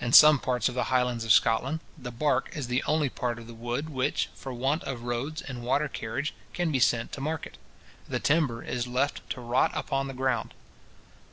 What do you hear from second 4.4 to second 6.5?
want of roads and water carriage,